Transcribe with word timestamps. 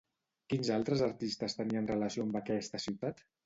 Quins 0.53 0.71
altres 0.75 1.03
artistes 1.09 1.59
tenien 1.61 1.93
relació 1.95 2.27
amb 2.29 2.43
aquesta 2.43 2.85
ciutat? 2.91 3.27